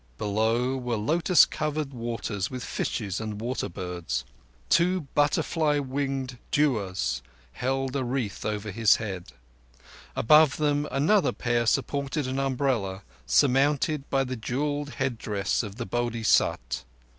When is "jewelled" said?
14.35-14.89